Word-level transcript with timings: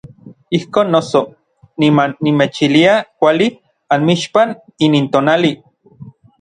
Ijkon 0.59 0.87
noso, 0.95 1.21
niman 1.79 2.09
nimechilia 2.23 2.93
kuali 3.19 3.47
anmixpan 3.93 4.49
inin 4.85 5.05
tonali. 5.13 5.51